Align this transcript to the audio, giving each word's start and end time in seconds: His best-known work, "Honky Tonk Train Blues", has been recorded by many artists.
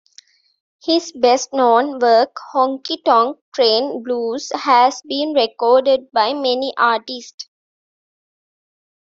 His 0.83 1.11
best-known 1.11 1.99
work, 1.99 2.35
"Honky 2.55 3.03
Tonk 3.05 3.37
Train 3.53 4.01
Blues", 4.01 4.49
has 4.51 4.99
been 5.03 5.33
recorded 5.33 6.11
by 6.11 6.33
many 6.33 6.73
artists. 6.75 7.47